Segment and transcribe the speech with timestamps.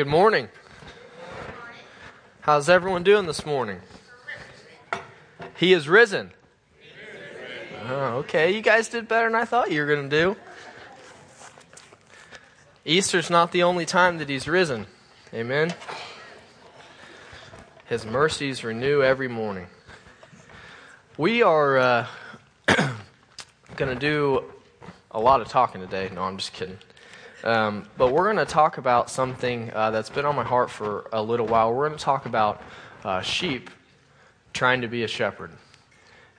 [0.00, 0.48] Good morning.
[2.40, 3.80] How's everyone doing this morning?
[5.58, 6.30] He is risen.
[7.86, 10.36] Oh, okay, you guys did better than I thought you were going to do.
[12.86, 14.86] Easter's not the only time that he's risen.
[15.34, 15.74] Amen.
[17.84, 19.66] His mercies renew every morning.
[21.18, 22.06] We are uh,
[23.76, 24.44] going to do
[25.10, 26.10] a lot of talking today.
[26.14, 26.78] No, I'm just kidding.
[27.42, 31.08] Um, but we're going to talk about something uh, that's been on my heart for
[31.12, 31.72] a little while.
[31.72, 32.62] We're going to talk about
[33.04, 33.70] uh, sheep
[34.52, 35.50] trying to be a shepherd.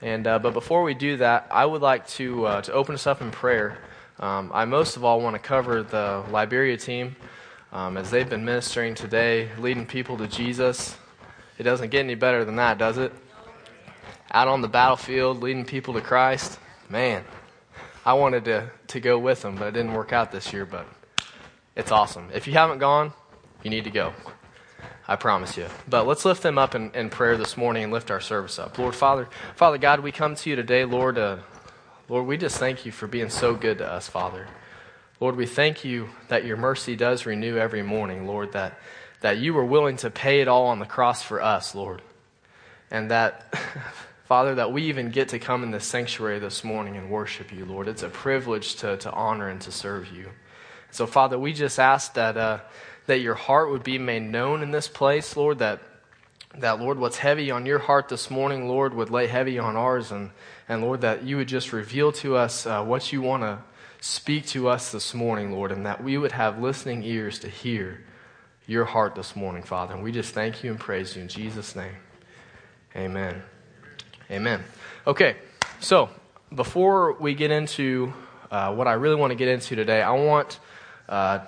[0.01, 3.05] And uh, but before we do that, I would like to uh, to open us
[3.07, 3.77] up in prayer.
[4.19, 7.15] Um, I most of all want to cover the Liberia team
[7.71, 10.97] um, as they've been ministering today, leading people to Jesus.
[11.57, 13.13] It doesn't get any better than that, does it?
[14.31, 16.59] Out on the battlefield, leading people to Christ.
[16.89, 17.23] Man,
[18.05, 20.65] I wanted to, to go with them, but it didn't work out this year.
[20.65, 20.87] But
[21.75, 22.29] it's awesome.
[22.33, 23.13] If you haven't gone,
[23.63, 24.13] you need to go.
[25.07, 25.67] I promise you.
[25.89, 28.77] But let's lift them up in, in prayer this morning and lift our service up.
[28.77, 31.17] Lord, Father, Father God, we come to you today, Lord.
[31.17, 31.37] Uh,
[32.07, 34.47] Lord, we just thank you for being so good to us, Father.
[35.19, 38.79] Lord, we thank you that your mercy does renew every morning, Lord, that,
[39.21, 42.01] that you were willing to pay it all on the cross for us, Lord.
[42.89, 43.53] And that
[44.31, 47.65] Father, that we even get to come in this sanctuary this morning and worship you,
[47.65, 47.89] Lord.
[47.89, 50.29] It's a privilege to, to honor and to serve you.
[50.89, 52.59] So, Father, we just ask that, uh,
[53.07, 55.81] that your heart would be made known in this place, Lord, that,
[56.57, 60.13] that, Lord, what's heavy on your heart this morning, Lord, would lay heavy on ours.
[60.13, 60.29] And,
[60.69, 63.59] and Lord, that you would just reveal to us uh, what you want to
[63.99, 68.01] speak to us this morning, Lord, and that we would have listening ears to hear
[68.65, 69.93] your heart this morning, Father.
[69.93, 71.97] And we just thank you and praise you in Jesus' name.
[72.95, 73.43] Amen.
[74.31, 74.63] Amen.
[75.05, 75.35] Okay,
[75.81, 76.09] so
[76.55, 78.13] before we get into
[78.49, 80.57] uh, what I really want to get into today, I want
[81.09, 81.39] uh,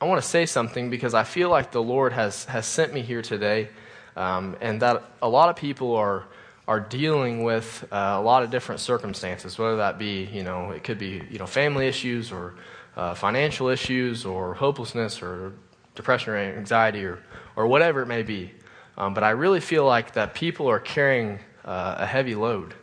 [0.00, 3.02] I want to say something because I feel like the Lord has has sent me
[3.02, 3.70] here today,
[4.14, 6.26] um, and that a lot of people are
[6.68, 10.84] are dealing with uh, a lot of different circumstances, whether that be you know it
[10.84, 12.54] could be you know family issues or
[12.96, 15.54] uh, financial issues or hopelessness or
[15.96, 17.18] depression or anxiety or
[17.56, 18.52] or whatever it may be.
[18.96, 22.74] Um, but I really feel like that people are carrying uh, a heavy load,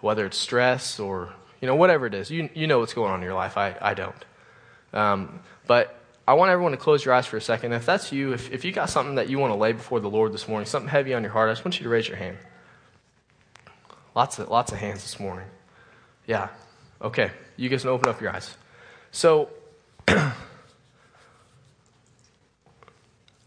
[0.00, 2.30] whether it's stress or you know whatever it is.
[2.30, 3.56] You you know what's going on in your life.
[3.56, 4.24] I I don't.
[4.92, 7.72] Um, but I want everyone to close your eyes for a second.
[7.72, 10.10] If that's you, if if you got something that you want to lay before the
[10.10, 12.16] Lord this morning, something heavy on your heart, I just want you to raise your
[12.16, 12.38] hand.
[14.16, 15.46] Lots of lots of hands this morning.
[16.26, 16.48] Yeah.
[17.00, 17.30] Okay.
[17.56, 18.56] You guys can open up your eyes.
[19.12, 19.50] So.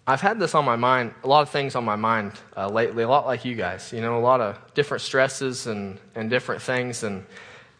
[0.05, 3.03] I've had this on my mind, a lot of things on my mind uh, lately,
[3.03, 6.61] a lot like you guys, you know, a lot of different stresses and, and different
[6.61, 7.03] things.
[7.03, 7.25] And,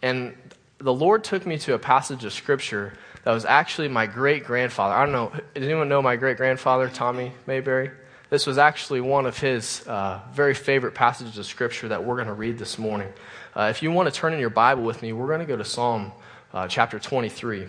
[0.02, 0.34] and
[0.78, 2.94] the Lord took me to a passage of Scripture
[3.26, 4.96] that was actually my great grandfather.
[4.96, 7.92] I don't know, does anyone know my great grandfather, Tommy Mayberry?
[8.30, 12.28] This was actually one of his uh, very favorite passages of Scripture that we're going
[12.28, 13.12] to read this morning.
[13.54, 15.58] Uh, if you want to turn in your Bible with me, we're going to go
[15.58, 16.14] to Psalm
[16.54, 17.68] uh, chapter 23.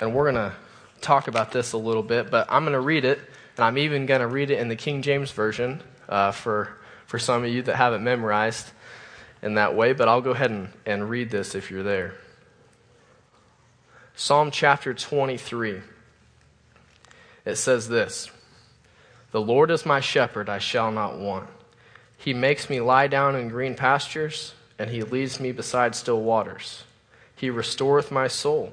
[0.00, 0.54] And we're going to
[1.02, 3.18] talk about this a little bit, but I'm going to read it,
[3.56, 7.18] and I'm even going to read it in the King James Version uh, for, for
[7.18, 8.70] some of you that haven't memorized
[9.42, 12.14] in that way, but I'll go ahead and, and read this if you're there.
[14.14, 15.80] Psalm chapter 23.
[17.44, 18.30] It says this
[19.32, 21.48] The Lord is my shepherd, I shall not want.
[22.16, 26.84] He makes me lie down in green pastures, and he leads me beside still waters.
[27.34, 28.72] He restoreth my soul.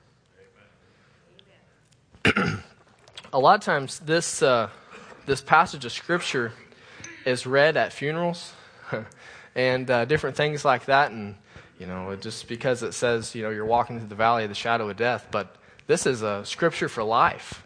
[3.33, 4.69] a lot of times this uh,
[5.25, 6.53] this passage of scripture
[7.25, 8.53] is read at funerals
[9.55, 11.35] and uh, different things like that, and
[11.79, 14.55] you know, just because it says you know you're walking through the valley of the
[14.55, 15.55] shadow of death, but
[15.87, 17.63] this is a scripture for life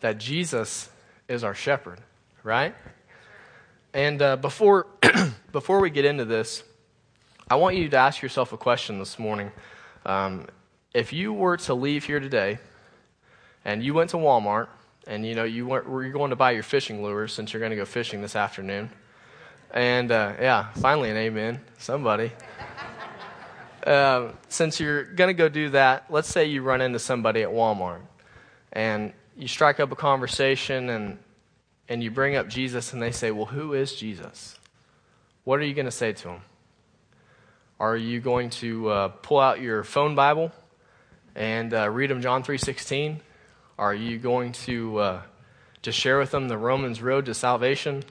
[0.00, 0.90] that Jesus
[1.28, 2.00] is our shepherd,
[2.42, 2.74] right?
[3.94, 4.86] And uh, before
[5.52, 6.62] before we get into this,
[7.48, 9.50] I want you to ask yourself a question this morning.
[10.04, 10.46] Um,
[10.92, 12.58] if you were to leave here today
[13.64, 14.68] and you went to Walmart
[15.06, 17.76] and you know you were going to buy your fishing lures since you're going to
[17.76, 18.90] go fishing this afternoon.
[19.72, 22.32] And uh, yeah, finally an amen, somebody.
[23.86, 27.48] Uh, since you're going to go do that, let's say you run into somebody at
[27.48, 28.00] Walmart,
[28.72, 31.18] and you strike up a conversation and,
[31.88, 34.58] and you bring up Jesus, and they say, Well, who is Jesus?
[35.44, 36.40] What are you going to say to them?
[37.80, 40.52] Are you going to uh, pull out your phone Bible
[41.34, 43.18] and uh, read them John 3.16?
[43.78, 45.22] Are you going to uh,
[45.82, 48.04] to share with them the Romans road to salvation?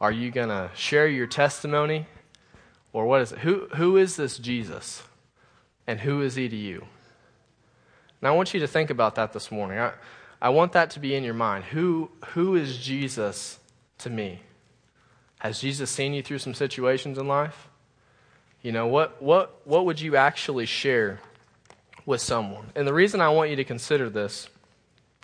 [0.00, 2.06] Are you going to share your testimony?
[2.92, 3.38] Or what is it?
[3.38, 5.02] Who, who is this Jesus?
[5.86, 6.86] And who is he to you?
[8.20, 9.78] Now, I want you to think about that this morning.
[9.78, 9.92] I,
[10.40, 11.64] I want that to be in your mind.
[11.64, 13.58] Who, who is Jesus
[13.98, 14.40] to me?
[15.38, 17.68] Has Jesus seen you through some situations in life?
[18.60, 21.20] You know, what, what, what would you actually share
[22.06, 22.70] with someone?
[22.76, 24.48] And the reason I want you to consider this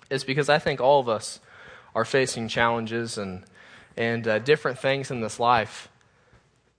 [0.09, 1.39] is because I think all of us
[1.95, 3.43] are facing challenges and
[3.97, 5.89] and uh, different things in this life.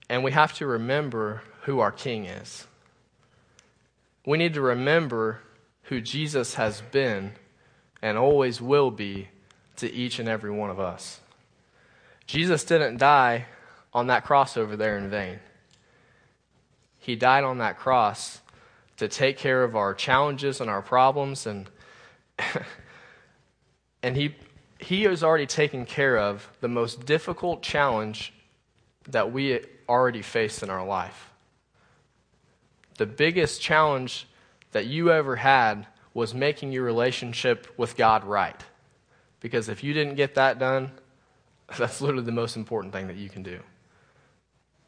[0.09, 2.65] And we have to remember who our King is.
[4.25, 5.39] We need to remember
[5.83, 7.33] who Jesus has been
[8.01, 9.29] and always will be
[9.75, 11.19] to each and every one of us.
[12.25, 13.45] Jesus didn't die
[13.93, 15.39] on that cross over there in vain.
[16.97, 18.41] He died on that cross
[18.97, 21.69] to take care of our challenges and our problems and
[24.03, 24.35] and he
[24.79, 28.33] he has already taken care of the most difficult challenge
[29.09, 31.29] that we already face in our life.
[32.97, 34.27] The biggest challenge
[34.71, 38.59] that you ever had was making your relationship with God right.
[39.39, 40.91] Because if you didn't get that done,
[41.77, 43.59] that's literally the most important thing that you can do.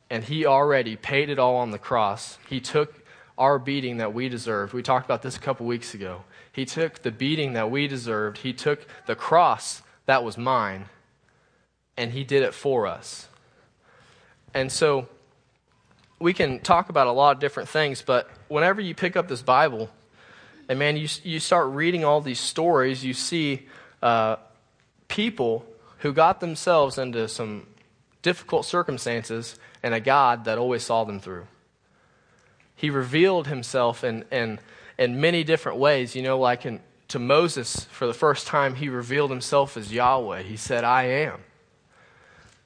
[0.09, 2.37] And He already paid it all on the cross.
[2.49, 3.05] He took
[3.37, 4.73] our beating that we deserved.
[4.73, 6.23] We talked about this a couple weeks ago.
[6.53, 10.85] He took the beating that we deserved, He took the cross that was mine,
[11.97, 13.27] and He did it for us.
[14.53, 15.09] And so
[16.19, 19.41] we can talk about a lot of different things, but whenever you pick up this
[19.41, 19.89] Bible,
[20.69, 23.67] and man, you, you start reading all these stories, you see
[24.01, 24.37] uh,
[25.07, 25.65] people
[25.99, 27.65] who got themselves into some
[28.21, 31.47] difficult circumstances and a God that always saw them through.
[32.75, 34.59] He revealed himself in, in,
[34.97, 36.79] in many different ways, you know, like in
[37.13, 40.41] to Moses for the first time, he revealed himself as Yahweh.
[40.41, 41.41] He said, I am.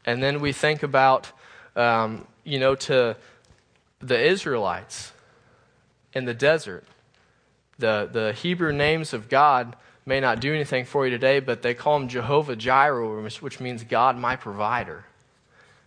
[0.05, 1.33] And then we think about,
[1.75, 3.17] um, you know, to
[3.99, 5.11] the Israelites
[6.13, 6.85] in the desert.
[7.77, 9.75] The, the Hebrew names of God
[10.05, 13.83] may not do anything for you today, but they call him Jehovah Jireh, which means
[13.83, 15.03] God, my provider.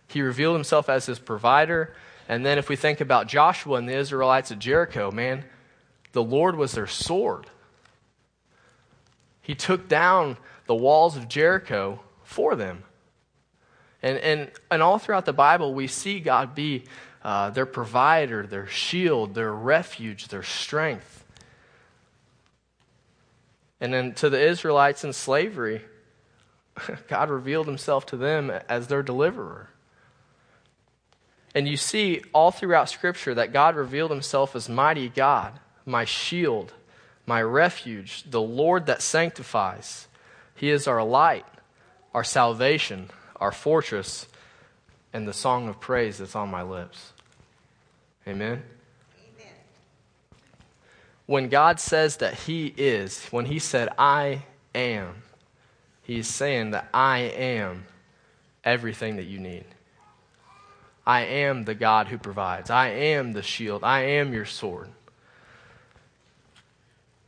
[0.07, 1.95] He revealed himself as his provider.
[2.29, 5.45] And then if we think about Joshua and the Israelites at Jericho, man,
[6.13, 7.47] the Lord was their sword.
[9.41, 10.37] He took down
[10.67, 12.83] the walls of Jericho for them.
[14.01, 16.85] And, and, and all throughout the Bible, we see God be
[17.23, 21.23] uh, their provider, their shield, their refuge, their strength.
[23.79, 25.81] And then to the Israelites in slavery,
[27.07, 29.69] God revealed himself to them as their deliverer.
[31.53, 35.59] And you see all throughout Scripture that God revealed himself as mighty God,
[35.91, 36.73] my shield,
[37.27, 40.07] my refuge, the Lord that sanctifies.
[40.55, 41.45] He is our light,
[42.13, 44.27] our salvation, our fortress,
[45.13, 47.13] and the song of praise that's on my lips.
[48.27, 48.63] Amen.
[49.37, 49.53] Amen.
[51.25, 55.23] When God says that He is, when He said, I am,
[56.01, 57.85] He's saying that I am
[58.63, 59.65] everything that you need.
[61.05, 62.69] I am the God who provides.
[62.69, 63.83] I am the shield.
[63.83, 64.89] I am your sword.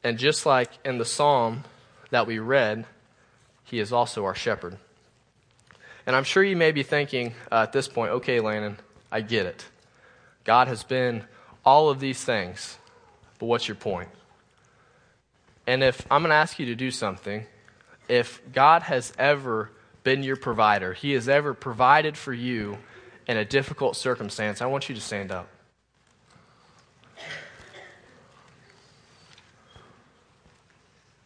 [0.04, 1.64] And just like in the psalm
[2.10, 2.86] that we read,
[3.64, 4.78] he is also our shepherd.
[6.06, 8.78] And I'm sure you may be thinking uh, at this point, okay, Landon,
[9.12, 9.66] I get it.
[10.44, 11.24] God has been
[11.66, 12.78] all of these things,
[13.40, 14.10] but what's your point?
[15.66, 17.46] And if I'm going to ask you to do something,
[18.10, 19.72] if God has ever
[20.04, 22.78] been your provider, He has ever provided for you
[23.28, 25.48] in a difficult circumstance, I want you to stand up.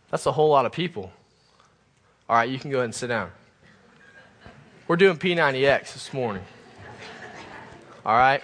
[0.10, 1.12] That's a whole lot of people.
[2.30, 3.32] All right, you can go ahead and sit down.
[4.88, 6.44] We're doing P90X this morning.
[8.06, 8.42] All right?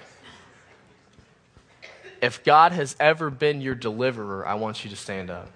[2.21, 5.49] If God has ever been your deliverer, I want you to stand up.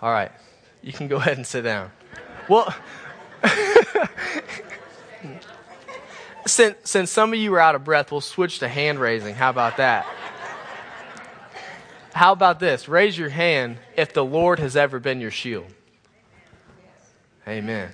[0.00, 0.32] All right,
[0.82, 1.92] you can go ahead and sit down.
[2.48, 2.74] Well,
[6.46, 9.36] since, since some of you are out of breath, we'll switch to hand raising.
[9.36, 10.04] How about that?
[12.12, 12.88] How about this?
[12.88, 15.66] Raise your hand if the Lord has ever been your shield.
[17.48, 17.90] Amen.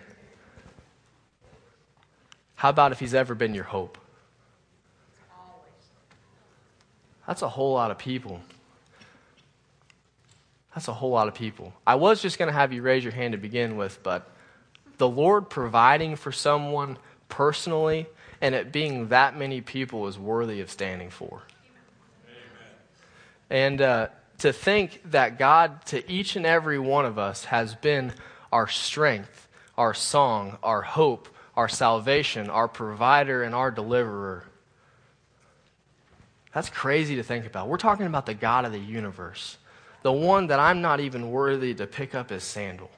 [2.57, 3.99] How about if he's ever been your hope?
[7.27, 8.41] That's a whole lot of people.
[10.75, 11.73] That's a whole lot of people.
[11.87, 14.31] I was just going to have you raise your hand to begin with, but
[14.99, 16.99] the Lord providing for someone
[17.29, 18.07] personally
[18.41, 21.43] and it being that many people is worthy of standing for.
[23.51, 28.13] And uh, to think that God, to each and every one of us, has been
[28.53, 34.45] our strength, our song, our hope, our salvation, our provider, and our deliverer.
[36.55, 37.69] That's crazy to think about.
[37.69, 39.59] We're talking about the God of the universe,
[40.03, 42.91] the one that I'm not even worthy to pick up his sandal.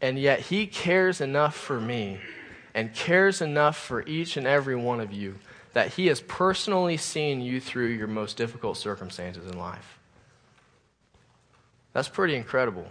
[0.00, 2.20] And yet, he cares enough for me
[2.74, 5.36] and cares enough for each and every one of you
[5.74, 9.98] that He has personally seen you through your most difficult circumstances in life.
[11.92, 12.86] That's pretty incredible.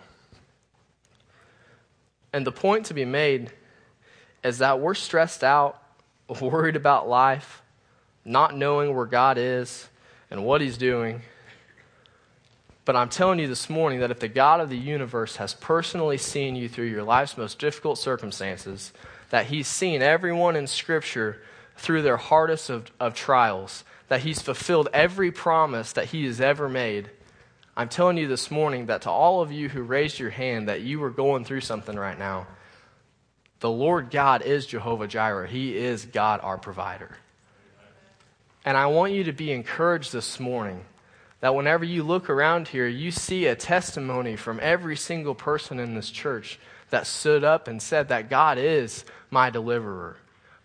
[2.32, 3.52] And the point to be made
[4.44, 5.82] is that we're stressed out,
[6.42, 7.62] worried about life,
[8.24, 9.88] not knowing where God is
[10.30, 11.22] and what He's doing.
[12.86, 16.18] But I'm telling you this morning that if the God of the universe has personally
[16.18, 18.92] seen you through your life's most difficult circumstances,
[19.30, 21.42] that he's seen everyone in Scripture
[21.84, 26.70] through their hardest of, of trials, that he's fulfilled every promise that he has ever
[26.70, 27.10] made.
[27.76, 30.82] I'm telling you this morning that to all of you who raised your hand that
[30.82, 32.48] you were going through something right now,
[33.60, 35.48] the Lord God is Jehovah Jireh.
[35.48, 37.18] He is God our provider.
[38.64, 40.86] And I want you to be encouraged this morning
[41.42, 45.96] that whenever you look around here, you see a testimony from every single person in
[45.96, 46.60] this church
[46.92, 50.16] that stood up and said that God is my deliverer.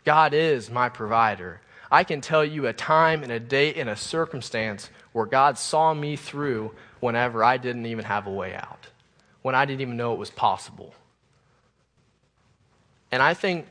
[0.04, 1.60] God is my provider.
[1.90, 5.94] I can tell you a time and a date and a circumstance where God saw
[5.94, 8.88] me through whenever I didn't even have a way out,
[9.42, 10.94] when I didn't even know it was possible.
[13.10, 13.66] And I think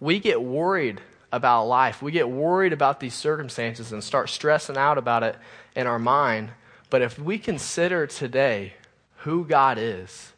[0.00, 1.00] we get worried
[1.32, 2.00] about life.
[2.00, 5.36] We get worried about these circumstances and start stressing out about it
[5.76, 6.50] in our mind.
[6.90, 8.74] But if we consider today
[9.18, 10.32] who God is,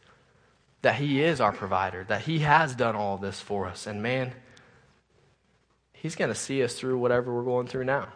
[0.82, 3.86] that He is our provider, that He has done all this for us.
[3.86, 4.32] And man,
[6.00, 8.08] He's going to see us through whatever we're going through now,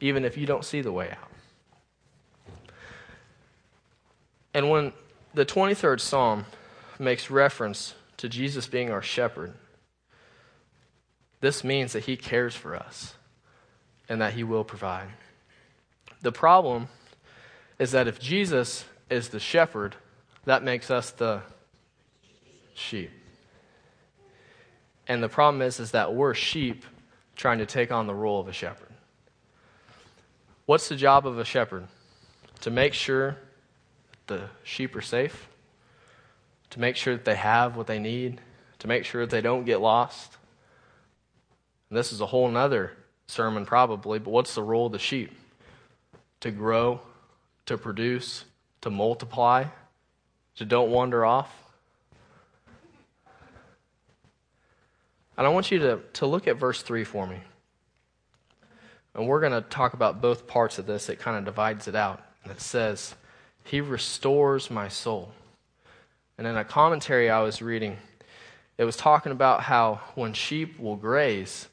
[0.00, 1.30] even if you don't see the way out.
[4.52, 4.92] And when
[5.32, 6.46] the 23rd Psalm
[6.98, 9.52] makes reference to Jesus being our shepherd,
[11.40, 13.14] this means that He cares for us
[14.08, 15.10] and that He will provide.
[16.22, 16.88] The problem
[17.78, 19.94] is that if Jesus is the shepherd,
[20.46, 21.42] that makes us the
[22.74, 23.12] sheep.
[25.06, 26.84] And the problem is, is that we're sheep
[27.40, 28.90] trying to take on the role of a shepherd.
[30.66, 31.86] What's the job of a shepherd?
[32.60, 33.38] To make sure
[34.26, 35.48] the sheep are safe,
[36.68, 38.42] to make sure that they have what they need,
[38.80, 40.36] to make sure that they don't get lost.
[41.88, 42.92] And this is a whole nother
[43.26, 45.32] sermon, probably, but what's the role of the sheep?
[46.40, 47.00] To grow,
[47.64, 48.44] to produce,
[48.82, 49.64] to multiply,
[50.56, 51.50] to don't wander off.
[55.40, 57.38] And I want you to, to look at verse 3 for me.
[59.14, 61.08] And we're going to talk about both parts of this.
[61.08, 62.22] It kind of divides it out.
[62.44, 63.14] It says,
[63.64, 65.32] He restores my soul.
[66.36, 67.96] And in a commentary I was reading,
[68.76, 71.68] it was talking about how when sheep will graze,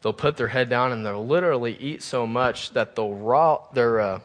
[0.00, 4.00] they'll put their head down and they'll literally eat so much that they'll raw, their,
[4.00, 4.20] uh,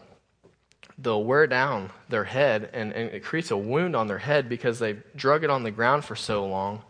[0.97, 4.79] they'll wear down their head and, and it creates a wound on their head because
[4.79, 6.83] they've drug it on the ground for so long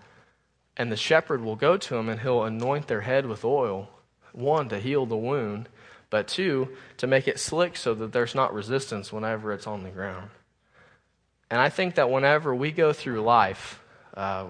[0.77, 3.89] and the shepherd will go to them and he'll anoint their head with oil,
[4.33, 5.69] one, to heal the wound,
[6.09, 9.89] but two, to make it slick so that there's not resistance whenever it's on the
[9.89, 10.29] ground.
[11.49, 13.81] And I think that whenever we go through life,
[14.15, 14.47] uh,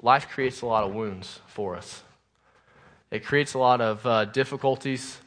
[0.00, 2.02] life creates a lot of wounds for us.
[3.10, 5.18] It creates a lot of uh, difficulties,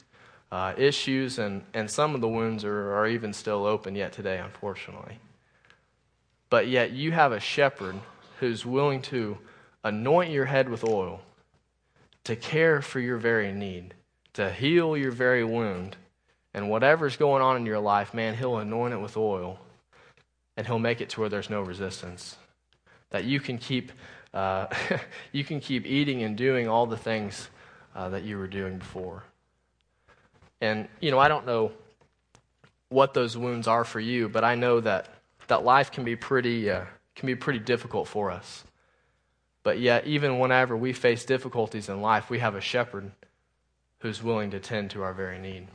[0.52, 4.40] uh, issues, and, and some of the wounds are, are even still open yet today,
[4.40, 5.20] unfortunately.
[6.50, 7.96] But yet, you have a shepherd
[8.40, 9.38] who's willing to
[9.84, 11.22] anoint your head with oil,
[12.24, 13.94] to care for your very need,
[14.34, 15.98] to heal your very wound.
[16.54, 19.60] And whatever's going on in your life, man, He'll anoint it with oil
[20.56, 22.38] and He'll make it to where there's no resistance.
[23.10, 23.92] That you can keep,
[24.34, 24.68] uh,
[25.32, 27.50] you can keep eating and doing all the things
[27.96, 29.24] uh, that you were doing before.
[30.62, 31.72] And, you know, I don't know
[32.90, 35.10] what those wounds are for you, but I know that,
[35.48, 36.86] that life can be pretty, uh,
[37.16, 38.64] can be pretty difficult for us.
[39.64, 43.12] But yet, even whenever we face difficulties in life, we have a shepherd
[44.00, 45.68] who's willing to tend to our very need.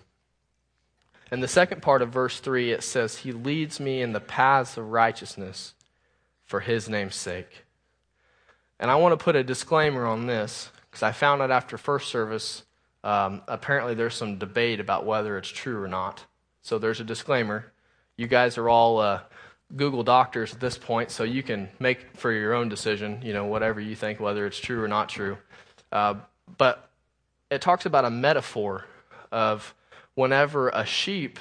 [1.32, 4.76] In the second part of verse 3, it says, He leads me in the paths
[4.76, 5.74] of righteousness
[6.44, 7.64] for His name's sake.
[8.78, 12.08] And I want to put a disclaimer on this because I found out after first
[12.08, 12.64] service,
[13.04, 16.24] um, apparently there's some debate about whether it's true or not.
[16.62, 17.72] So there's a disclaimer.
[18.16, 19.20] you guys are all uh,
[19.76, 23.44] Google doctors at this point, so you can make for your own decision, you know,
[23.44, 25.36] whatever you think, whether it's true or not true.
[25.92, 26.14] Uh,
[26.56, 26.88] but
[27.50, 28.86] it talks about a metaphor
[29.30, 29.74] of
[30.14, 31.38] whenever a sheep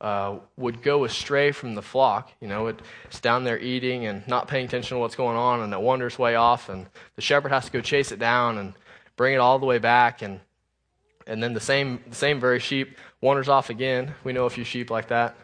[0.00, 2.30] uh, would go astray from the flock.
[2.40, 5.60] You know, it, it's down there eating and not paying attention to what's going on,
[5.60, 8.74] and it wanders way off, and the shepherd has to go chase it down and
[9.16, 10.40] bring it all the way back, and
[11.26, 14.14] and then the same the same very sheep wanders off again.
[14.24, 15.36] We know a few sheep like that.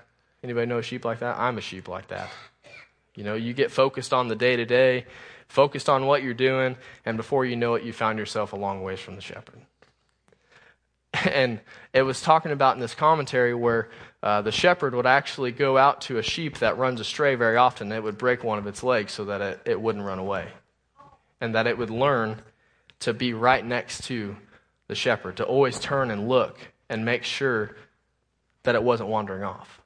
[0.43, 1.39] Anybody know a sheep like that?
[1.39, 2.31] I'm a sheep like that.
[3.15, 5.07] You know, you get focused on the day to day,
[5.49, 8.83] focused on what you're doing, and before you know it, you found yourself a long
[8.83, 9.61] ways from the shepherd.
[11.31, 11.61] And
[11.93, 13.91] it was talking about in this commentary where
[14.23, 17.91] uh, the shepherd would actually go out to a sheep that runs astray very often.
[17.91, 20.49] It would break one of its legs so that it, it wouldn't run away.
[21.41, 22.41] And that it would learn
[23.01, 24.37] to be right next to
[24.87, 27.77] the shepherd, to always turn and look and make sure
[28.63, 29.80] that it wasn't wandering off.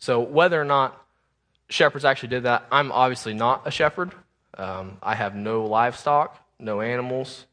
[0.00, 1.00] So, whether or not
[1.68, 4.12] shepherds actually did that, I'm obviously not a shepherd.
[4.56, 7.46] Um, I have no livestock, no animals.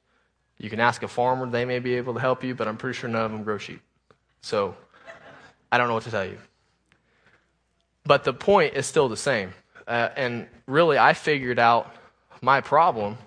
[0.58, 2.98] You can ask a farmer, they may be able to help you, but I'm pretty
[2.98, 3.82] sure none of them grow sheep.
[4.42, 4.76] So,
[5.72, 6.38] I don't know what to tell you.
[8.06, 9.54] But the point is still the same.
[9.86, 11.94] Uh, and really, I figured out
[12.42, 13.18] my problem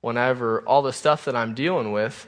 [0.00, 2.26] whenever all the stuff that I'm dealing with,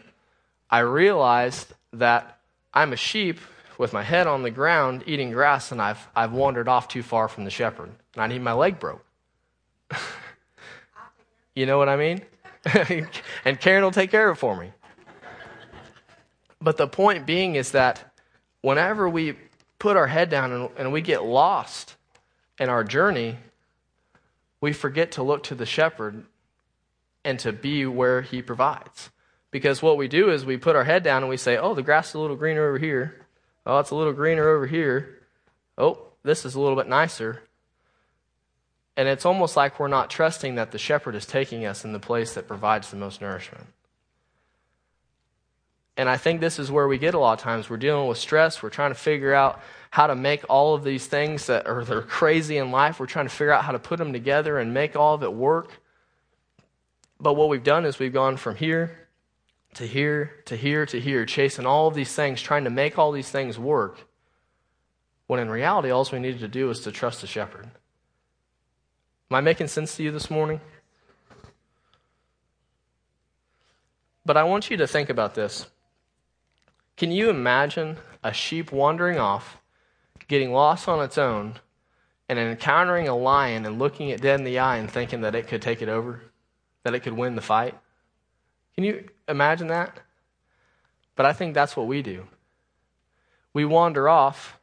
[0.70, 2.38] I realized that
[2.72, 3.40] I'm a sheep
[3.78, 7.28] with my head on the ground eating grass and I've, I've wandered off too far
[7.28, 9.04] from the shepherd and I need my leg broke.
[11.54, 12.22] you know what I mean?
[13.44, 14.72] and Karen will take care of it for me.
[16.60, 18.12] But the point being is that
[18.62, 19.36] whenever we
[19.78, 21.94] put our head down and, and we get lost
[22.58, 23.36] in our journey,
[24.60, 26.24] we forget to look to the shepherd
[27.24, 29.10] and to be where he provides.
[29.52, 31.82] Because what we do is we put our head down and we say, oh, the
[31.82, 33.27] grass is a little greener over here.
[33.68, 35.18] Oh, it's a little greener over here.
[35.76, 37.42] Oh, this is a little bit nicer.
[38.96, 42.00] And it's almost like we're not trusting that the shepherd is taking us in the
[42.00, 43.66] place that provides the most nourishment.
[45.98, 47.68] And I think this is where we get a lot of times.
[47.68, 48.62] We're dealing with stress.
[48.62, 52.00] We're trying to figure out how to make all of these things that are they're
[52.00, 52.98] crazy in life.
[52.98, 55.32] We're trying to figure out how to put them together and make all of it
[55.32, 55.72] work.
[57.20, 59.07] But what we've done is we've gone from here
[59.74, 63.12] to here to here to here, chasing all of these things, trying to make all
[63.12, 64.06] these things work.
[65.26, 67.66] When in reality, all we needed to do was to trust the shepherd.
[69.30, 70.60] Am I making sense to you this morning?
[74.24, 75.66] But I want you to think about this.
[76.96, 79.58] Can you imagine a sheep wandering off,
[80.28, 81.60] getting lost on its own,
[82.28, 85.46] and encountering a lion and looking it dead in the eye and thinking that it
[85.46, 86.22] could take it over,
[86.82, 87.74] that it could win the fight?
[88.74, 90.00] Can you imagine that?
[91.16, 92.26] But I think that's what we do.
[93.52, 94.58] We wander off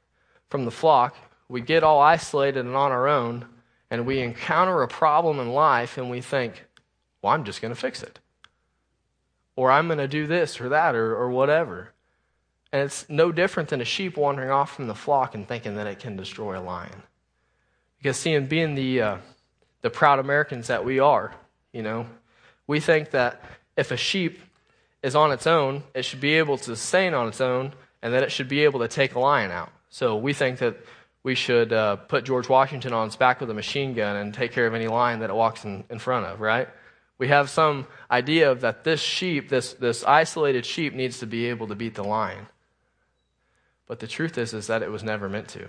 [0.50, 1.16] from the flock,
[1.50, 3.46] we get all isolated and on our own,
[3.92, 6.66] and we encounter a problem in life and we think,
[7.22, 8.20] well, I'm just going to fix it.
[9.56, 11.92] Or I'm going to do this or that or, or whatever.
[12.72, 15.88] And it's no different than a sheep wandering off from the flock and thinking that
[15.88, 17.04] it can destroy a lion.
[17.98, 19.18] Because, seeing, being the, uh,
[19.82, 21.34] the proud Americans that we are,
[21.72, 22.06] you know,
[22.68, 23.44] we think that
[23.78, 24.40] if a sheep
[25.06, 28.24] is on its own, it should be able to sustain on its own and that
[28.24, 29.72] it should be able to take a lion out.
[29.90, 30.78] So we think that
[31.22, 34.52] we should uh, put George Washington on its back with a machine gun and take
[34.52, 36.68] care of any lion that it walks in, in front of, right?
[37.20, 41.46] We have some idea of that this sheep, this, this isolated sheep, needs to be
[41.46, 42.48] able to beat the lion.
[43.86, 45.68] But the truth is, is that it was never meant to.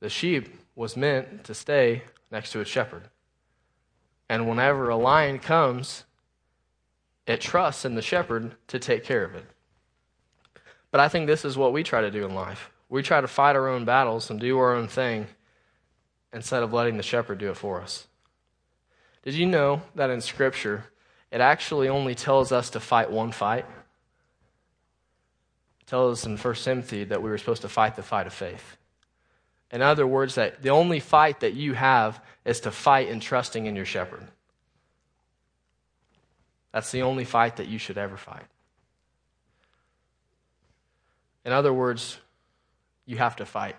[0.00, 2.02] The sheep was meant to stay
[2.32, 3.04] next to its shepherd.
[4.28, 6.04] And whenever a lion comes,
[7.26, 9.44] it trusts in the shepherd to take care of it.
[10.90, 12.70] But I think this is what we try to do in life.
[12.88, 15.26] We try to fight our own battles and do our own thing
[16.32, 18.06] instead of letting the shepherd do it for us.
[19.22, 20.84] Did you know that in Scripture,
[21.32, 23.66] it actually only tells us to fight one fight?
[25.86, 28.76] tells us in 1 Timothy that we were supposed to fight the fight of faith.
[29.70, 33.66] In other words, that the only fight that you have is to fight in trusting
[33.66, 34.26] in your shepherd.
[36.72, 38.46] That's the only fight that you should ever fight.
[41.44, 42.18] In other words,
[43.06, 43.76] you have to fight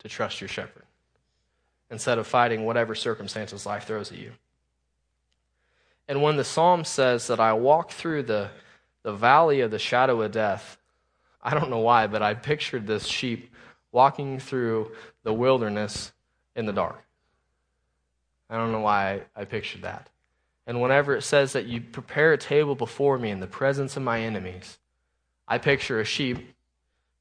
[0.00, 0.84] to trust your shepherd
[1.90, 4.32] instead of fighting whatever circumstances life throws at you.
[6.08, 8.50] And when the psalm says that I walk through the,
[9.02, 10.76] the valley of the shadow of death,
[11.42, 13.54] I don't know why, but I pictured this sheep
[13.92, 14.92] walking through
[15.22, 16.12] the wilderness
[16.56, 17.00] in the dark.
[18.48, 20.08] I don't know why I, pictured that.
[20.70, 24.04] And whenever it says that you prepare a table before me in the presence of
[24.04, 24.78] my enemies,
[25.48, 26.54] I picture a sheep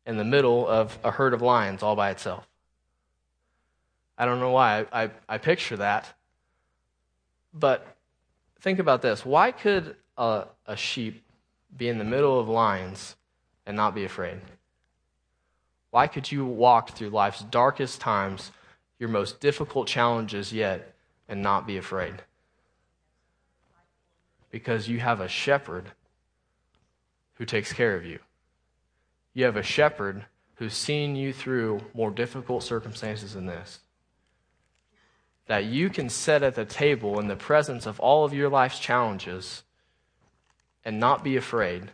[0.05, 2.47] in the middle of a herd of lions all by itself.
[4.19, 6.13] I don't know why I, I, I picture that.
[7.51, 7.87] But
[8.59, 11.25] think about this why could a, a sheep
[11.75, 13.15] be in the middle of lions
[13.65, 14.41] and not be afraid?
[15.89, 18.51] Why could you walk through life's darkest times,
[18.99, 20.93] your most difficult challenges yet,
[21.27, 22.21] and not be afraid?
[24.51, 25.91] Because you have a shepherd
[27.35, 28.19] who takes care of you.
[29.33, 33.79] You have a shepherd who's seen you through more difficult circumstances than this.
[35.47, 38.79] That you can sit at the table in the presence of all of your life's
[38.79, 39.63] challenges
[40.83, 41.91] and not be afraid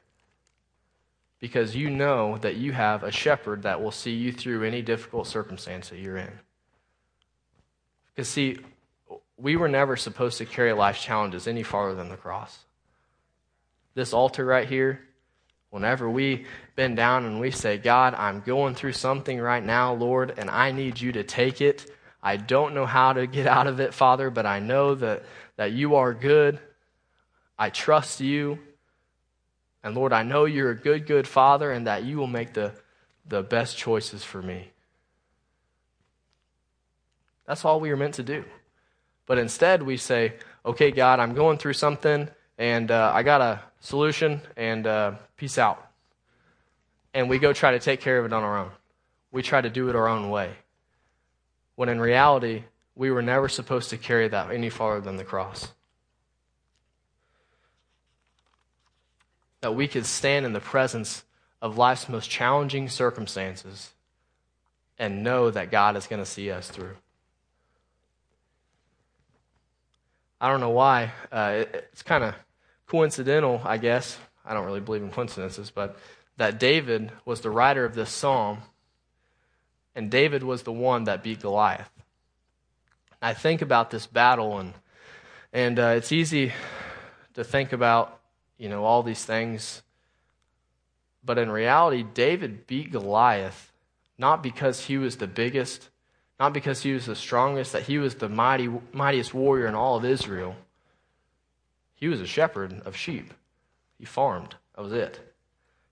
[1.39, 5.27] because you know that you have a shepherd that will see you through any difficult
[5.27, 6.39] circumstance that you're in.
[8.15, 8.57] Because, see,
[9.37, 12.57] we were never supposed to carry life's challenges any farther than the cross.
[13.93, 15.01] This altar right here,
[15.69, 16.45] whenever we
[16.75, 20.71] bend down and we say, God, I'm going through something right now, Lord, and I
[20.71, 21.89] need you to take it.
[22.23, 25.23] I don't know how to get out of it, Father, but I know that,
[25.57, 26.59] that you are good.
[27.57, 28.59] I trust you.
[29.83, 32.73] And Lord, I know you're a good, good father and that you will make the,
[33.27, 34.71] the best choices for me.
[37.45, 38.43] That's all we are meant to do.
[39.25, 40.33] But instead, we say,
[40.65, 45.57] okay, God, I'm going through something and uh, I got a solution and uh, peace
[45.57, 45.85] out.
[47.13, 48.71] And we go try to take care of it on our own.
[49.31, 50.51] We try to do it our own way.
[51.75, 52.63] When in reality,
[52.95, 55.69] we were never supposed to carry that any farther than the cross.
[59.65, 61.23] that we could stand in the presence
[61.59, 63.93] of life's most challenging circumstances
[64.99, 66.95] and know that God is going to see us through.
[70.39, 71.11] I don't know why.
[71.31, 72.35] Uh, it, it's kind of
[72.87, 74.17] coincidental, I guess.
[74.45, 75.97] I don't really believe in coincidences, but
[76.37, 78.59] that David was the writer of this psalm,
[79.95, 81.89] and David was the one that beat Goliath.
[83.21, 84.73] I think about this battle, and
[85.53, 86.51] and uh, it's easy
[87.33, 88.19] to think about
[88.57, 89.81] you know, all these things.
[91.23, 93.71] But in reality, David beat Goliath
[94.17, 95.89] not because he was the biggest,
[96.39, 99.95] not because he was the strongest, that he was the mighty, mightiest warrior in all
[99.95, 100.55] of Israel.
[101.95, 103.33] He was a shepherd of sheep.
[103.97, 104.55] He farmed.
[104.75, 105.33] That was it.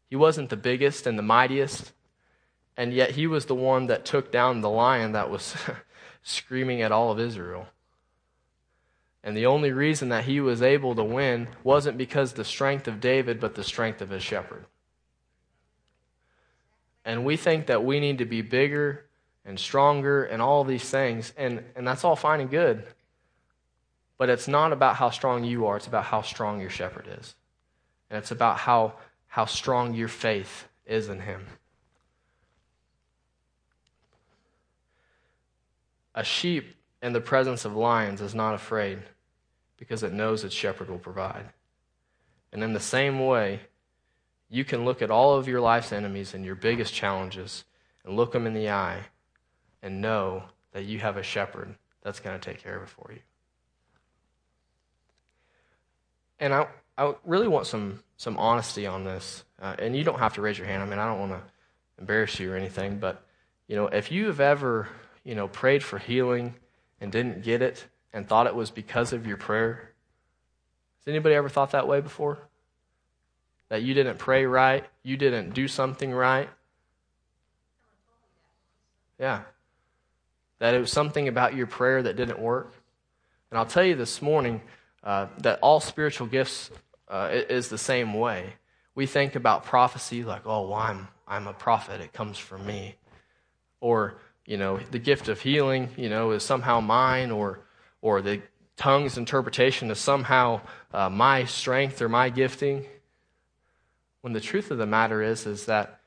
[0.10, 1.94] He wasn't the biggest and the mightiest,
[2.76, 5.56] and yet he was the one that took down the lion that was
[6.24, 7.68] screaming at all of Israel.
[9.24, 13.00] And the only reason that he was able to win wasn't because the strength of
[13.00, 14.66] David, but the strength of his shepherd.
[17.06, 19.06] And we think that we need to be bigger
[19.46, 22.84] and stronger and all these things, and, and that's all fine and good.
[24.18, 27.36] But it's not about how strong you are, it's about how strong your shepherd is.
[28.10, 28.94] And it's about how,
[29.28, 31.46] how strong your faith is in him.
[36.16, 39.00] A sheep in the presence of lions is not afraid
[39.78, 41.50] because it knows its shepherd will provide.
[42.54, 43.62] And in the same way,
[44.48, 47.66] you can look at all of your life's enemies and your biggest challenges
[48.06, 49.06] and look them in the eye
[49.84, 53.12] and know that you have a shepherd that's going to take care of it for
[53.12, 53.20] you.
[56.40, 56.68] And I,
[56.98, 59.44] I really want some, some honesty on this.
[59.62, 60.82] Uh, and you don't have to raise your hand.
[60.82, 61.42] I mean, I don't want to
[62.00, 63.24] embarrass you or anything, but
[63.68, 64.90] you know, if you have ever,
[65.24, 66.56] you know, prayed for healing
[67.00, 69.92] and didn't get it, and thought it was because of your prayer?
[71.00, 72.38] Has anybody ever thought that way before?
[73.70, 76.50] That you didn't pray right, you didn't do something right?
[79.20, 79.42] Yeah.
[80.64, 82.74] That it was something about your prayer that didn't work?
[83.52, 84.62] And I'll tell you this morning
[85.04, 86.72] uh, that all spiritual gifts
[87.10, 88.54] uh, is the same way.
[88.96, 92.96] We think about prophecy like, oh, well, I'm, I'm a prophet, it comes from me.
[93.82, 97.60] Or, you know, the gift of healing, you know, is somehow mine, or
[98.02, 98.42] or the
[98.78, 100.62] tongue's interpretation is somehow
[100.94, 102.86] uh, my strength or my gifting.
[104.22, 106.00] When the truth of the matter is, is that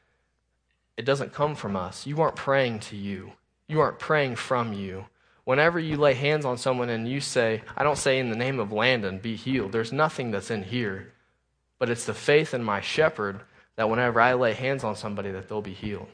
[0.97, 2.07] it doesn't come from us.
[2.07, 3.33] You aren't praying to you.
[3.69, 5.07] You aren't praying from you.
[5.45, 8.59] Whenever you lay hands on someone and you say, I don't say in the name
[8.59, 9.73] of Landon, be healed.
[9.73, 11.13] There's nothing that's in here.
[11.79, 13.41] But it's the faith in my shepherd
[13.77, 16.09] that whenever I lay hands on somebody that they'll be healed.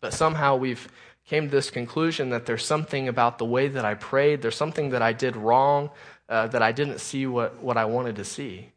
[0.00, 0.88] But somehow we've
[1.26, 4.90] came to this conclusion that there's something about the way that I prayed, there's something
[4.90, 5.90] that I did wrong,
[6.28, 8.70] uh, that I didn't see what, what I wanted to see.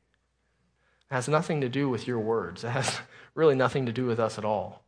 [1.10, 2.64] It has nothing to do with your words.
[2.64, 3.00] It has
[3.36, 4.84] really nothing to do with us at all,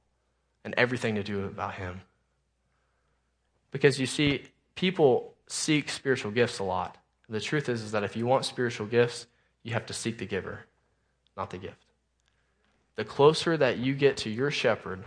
[0.65, 2.01] and everything to do about Him.
[3.73, 4.43] Because you see,
[4.75, 6.97] people seek spiritual gifts a lot.
[7.27, 9.27] The truth is, is that if you want spiritual gifts,
[9.63, 10.65] you have to seek the giver,
[11.35, 11.83] not the gift.
[12.95, 15.03] the closer that you get to your shepherd,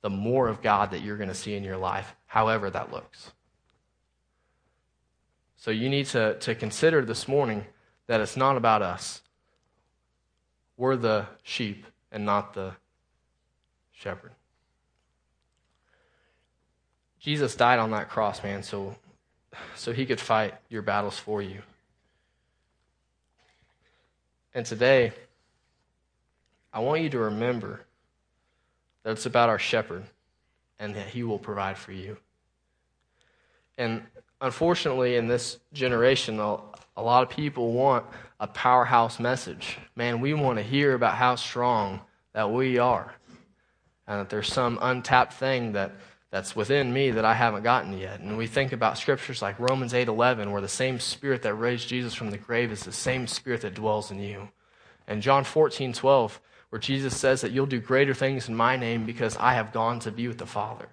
[0.00, 3.32] the more of God that you're going to see in your life, however that looks.
[5.56, 7.66] So you need to, to consider this morning
[8.08, 9.22] that it's not about us.
[10.76, 12.72] We're the sheep and not the
[13.92, 14.32] shepherd.
[17.22, 18.96] Jesus died on that cross, man, so,
[19.76, 21.62] so he could fight your battles for you.
[24.54, 25.12] And today,
[26.72, 27.84] I want you to remember
[29.04, 30.02] that it's about our shepherd
[30.80, 32.16] and that he will provide for you.
[33.78, 34.02] And
[34.40, 38.04] unfortunately, in this generation, a lot of people want
[38.40, 39.78] a powerhouse message.
[39.94, 42.00] Man, we want to hear about how strong
[42.32, 43.14] that we are
[44.08, 45.92] and that there's some untapped thing that
[46.32, 48.20] that's within me that I haven't gotten yet.
[48.20, 52.14] And we think about scriptures like Romans 8:11 where the same spirit that raised Jesus
[52.14, 54.48] from the grave is the same spirit that dwells in you.
[55.06, 56.40] And John 14:12
[56.70, 60.00] where Jesus says that you'll do greater things in my name because I have gone
[60.00, 60.88] to be with the Father.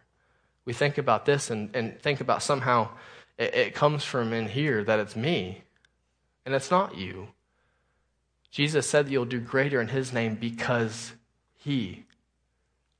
[0.65, 2.89] We think about this and, and think about somehow
[3.37, 5.63] it, it comes from in here that it's me.
[6.45, 7.29] And it's not you.
[8.51, 11.13] Jesus said that you'll do greater in his name because
[11.55, 12.03] he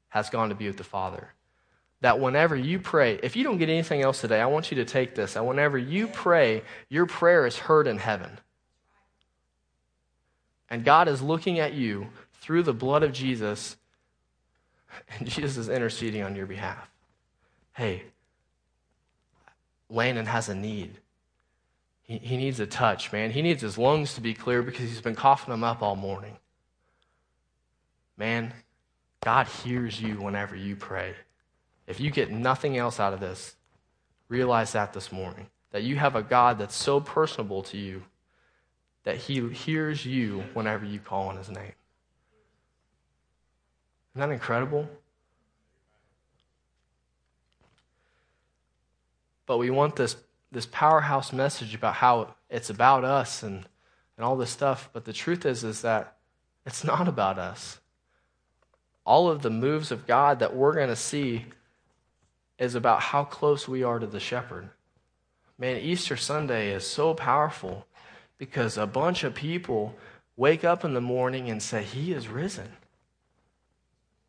[0.10, 1.34] has gone to be with the Father
[2.02, 4.86] that whenever you pray, if you don't get anything else today, I want you to
[4.86, 5.36] take this.
[5.36, 8.40] And whenever you pray, your prayer is heard in heaven.
[10.70, 12.08] And God is looking at you
[12.42, 13.76] through the blood of Jesus,
[15.10, 16.90] and Jesus is interceding on your behalf.
[17.74, 18.04] Hey,
[19.90, 21.00] Landon has a need.
[22.04, 23.32] He, he needs a touch, man.
[23.32, 26.38] He needs his lungs to be clear because he's been coughing them up all morning.
[28.18, 28.54] Man,
[29.22, 31.14] God hears you whenever you pray.
[31.90, 33.56] If you get nothing else out of this,
[34.30, 35.48] realize that this morning.
[35.72, 38.04] That you have a God that's so personable to you
[39.04, 41.74] that he hears you whenever you call on his name.
[44.14, 44.88] Isn't that incredible?
[49.48, 50.16] But we want this,
[50.52, 53.68] this powerhouse message about how it's about us and,
[54.16, 54.92] and all this stuff.
[54.94, 56.18] But the truth is, is that
[56.68, 57.80] it's not about us.
[59.06, 61.46] All of the moves of God that we're going to see
[62.60, 64.70] is about how close we are to the shepherd.
[65.58, 67.88] Man, Easter Sunday is so powerful
[68.38, 69.96] because a bunch of people
[70.36, 72.74] wake up in the morning and say, He is risen.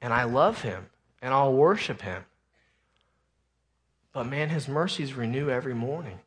[0.01, 0.87] And I love him
[1.21, 2.25] and I'll worship him.
[4.13, 6.19] But man, his mercies renew every morning.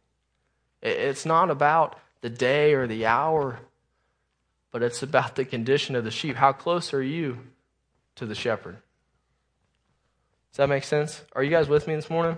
[0.82, 3.60] It's not about the day or the hour,
[4.72, 6.36] but it's about the condition of the sheep.
[6.36, 7.40] How close are you
[8.16, 8.78] to the shepherd?
[10.54, 11.24] Does that make sense?
[11.36, 12.38] Are you guys with me this morning?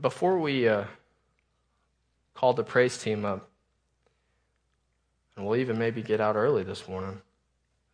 [0.00, 0.86] Before we uh,
[2.34, 3.48] call the praise team up,
[5.36, 7.20] and we'll even maybe get out early this morning,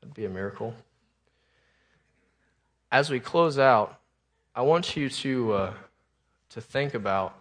[0.00, 0.74] that'd be a miracle.
[2.90, 4.00] As we close out,
[4.54, 5.74] I want you to uh,
[6.50, 7.38] to think about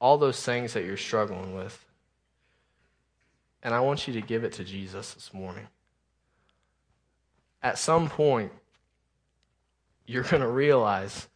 [0.00, 1.84] all those things that you're struggling with,
[3.62, 5.66] and I want you to give it to Jesus this morning
[7.62, 8.52] at some point,
[10.06, 11.28] you're going to realize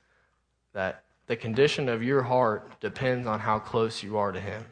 [0.73, 4.65] that the condition of your heart depends on how close you are to Him.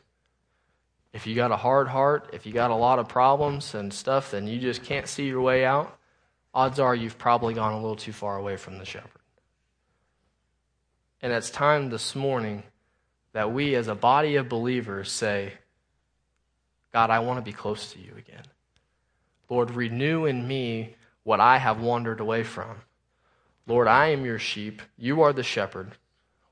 [1.12, 4.30] If you got a hard heart, if you got a lot of problems and stuff,
[4.30, 5.98] then you just can't see your way out,
[6.54, 9.10] odds are you've probably gone a little too far away from the shepherd.
[11.22, 12.62] And it's time this morning
[13.32, 15.52] that we, as a body of believers, say,
[16.92, 18.44] God, I want to be close to you again.
[19.48, 22.76] Lord, renew in me what I have wandered away from.
[23.66, 24.82] Lord, I am your sheep.
[24.96, 25.92] You are the shepherd.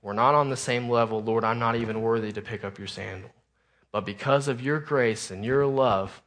[0.03, 1.23] We're not on the same level.
[1.23, 3.31] Lord, I'm not even worthy to pick up your sandal.
[3.91, 6.23] But because of your grace and your love,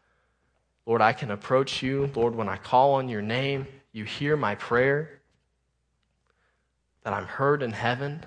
[0.86, 2.10] Lord, I can approach you.
[2.15, 5.21] Lord, when I call on your name, you hear my prayer,
[7.04, 8.23] that I'm heard in heaven.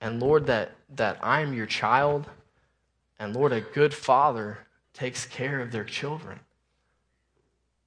[0.00, 2.28] And Lord, that, that I am your child.
[3.18, 4.58] And Lord, a good father
[4.92, 6.40] takes care of their children.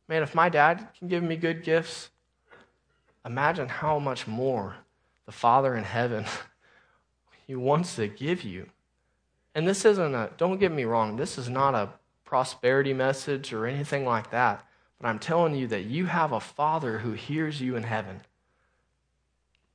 [0.09, 2.09] Man, if my dad can give me good gifts,
[3.23, 4.77] imagine how much more
[5.27, 6.25] the Father in heaven
[7.47, 8.71] he wants to give you.
[9.53, 11.89] And this isn't a don't get me wrong, this is not a
[12.25, 14.65] prosperity message or anything like that.
[14.99, 18.21] But I'm telling you that you have a Father who hears you in heaven.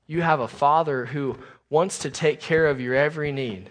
[0.08, 1.38] You have a Father who
[1.70, 3.70] wants to take care of your every need.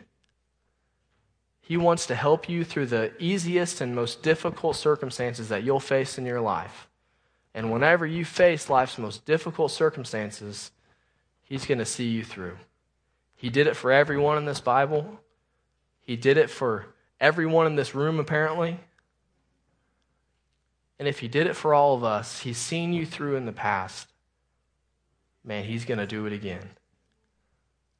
[1.66, 6.18] He wants to help you through the easiest and most difficult circumstances that you'll face
[6.18, 6.90] in your life.
[7.54, 10.72] And whenever you face life's most difficult circumstances,
[11.42, 12.58] He's going to see you through.
[13.36, 15.20] He did it for everyone in this Bible.
[16.02, 16.88] He did it for
[17.22, 18.80] everyone in this room, apparently.
[21.00, 23.54] And if He did it for all of us, He's seen you through in the
[23.54, 24.10] past.
[25.46, 26.72] Man, He's going to do it again.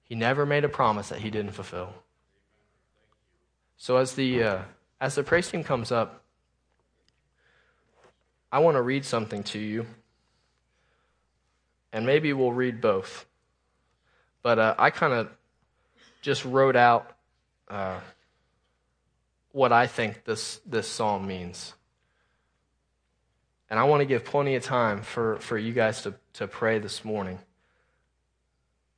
[0.04, 1.94] He never made a promise that He didn't fulfill.
[3.84, 4.62] So as the uh,
[5.02, 6.24] as the praise team comes up,
[8.50, 9.86] I want to read something to you,
[11.92, 13.26] and maybe we'll read both.
[14.42, 15.28] But uh, I kind of
[16.22, 17.12] just wrote out
[17.68, 18.00] uh,
[19.52, 21.74] what I think this this psalm means,
[23.70, 26.80] and I want to give plenty of time for for you guys to to pray
[26.80, 27.40] this morning.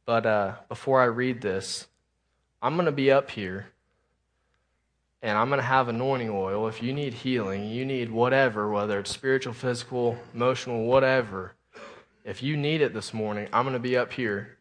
[0.06, 1.88] But uh, before I read this,
[2.62, 3.70] I'm going to be up here
[5.26, 6.68] and I'm going to have anointing oil.
[6.68, 11.56] If you need healing, you need whatever, whether it's spiritual, physical, emotional, whatever,
[12.24, 14.60] if you need it this morning, I'm going to be up here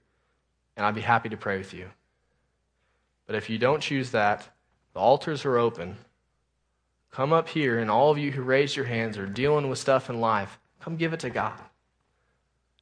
[0.75, 1.91] and I'd be happy to pray with you.
[3.27, 4.49] But if you don't choose that,
[4.95, 5.99] the altars are open.
[7.11, 10.09] Come up here, and all of you who raised your hands are dealing with stuff
[10.09, 11.61] in life, come give it to God.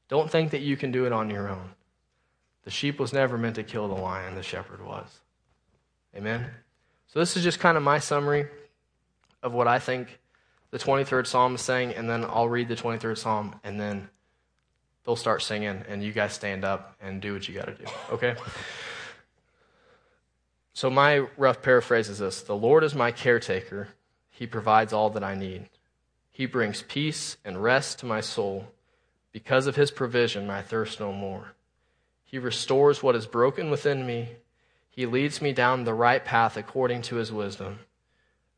[0.06, 1.70] Don't think that you can do it on your own.
[2.62, 5.20] The sheep was never meant to kill the lion, the shepherd was.
[6.16, 6.48] Amen?
[7.12, 8.46] So, this is just kind of my summary
[9.42, 10.18] of what I think
[10.70, 14.08] the 23rd Psalm is saying, and then I'll read the 23rd Psalm, and then
[15.04, 17.84] they'll start singing, and you guys stand up and do what you got to do,
[18.12, 18.34] okay?
[20.72, 23.88] So, my rough paraphrase is this The Lord is my caretaker,
[24.30, 25.68] He provides all that I need.
[26.30, 28.68] He brings peace and rest to my soul.
[29.32, 31.52] Because of His provision, I thirst no more.
[32.24, 34.36] He restores what is broken within me
[34.92, 37.78] he leads me down the right path according to his wisdom.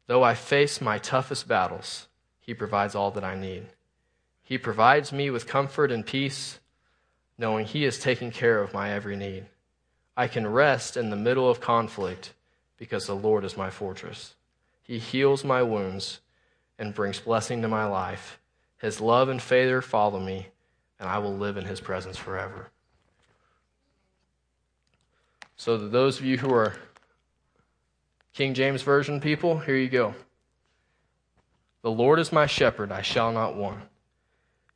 [0.08, 2.08] Though I face my toughest battles,
[2.40, 3.66] he provides all that I need.
[4.42, 6.58] He provides me with comfort and peace,
[7.38, 9.46] knowing he is taking care of my every need.
[10.16, 12.34] I can rest in the middle of conflict
[12.76, 14.34] because the Lord is my fortress.
[14.82, 16.18] He heals my wounds
[16.80, 18.40] and brings blessing to my life.
[18.78, 20.48] His love and favor follow me,
[20.98, 22.70] and I will live in his presence forever.
[25.56, 26.74] So, those of you who are
[28.32, 30.14] King James Version people, here you go.
[31.82, 33.80] The Lord is my shepherd, I shall not want.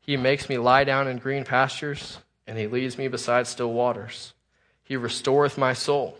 [0.01, 4.33] He makes me lie down in green pastures, and he leads me beside still waters.
[4.85, 6.17] He restoreth my soul.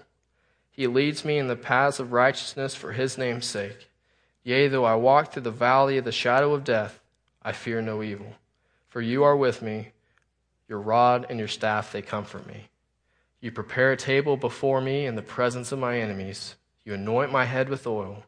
[0.71, 3.89] He leads me in the paths of righteousness for his name's sake.
[4.45, 7.01] Yea, though I walk through the valley of the shadow of death,
[7.43, 8.35] I fear no evil.
[8.89, 9.93] For you are with me,
[10.69, 12.69] your rod and your staff, they comfort me.
[13.41, 16.57] You prepare a table before me in the presence of my enemies.
[16.85, 18.25] You anoint my head with oil.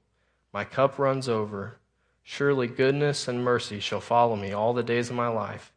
[0.53, 1.77] My cup runs over.
[2.23, 5.73] Surely goodness and mercy shall follow me all the days of my life,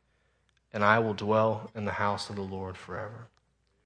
[0.71, 3.27] and I will dwell in the house of the Lord forever.